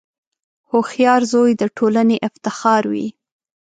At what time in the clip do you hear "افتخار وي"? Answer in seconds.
2.27-3.07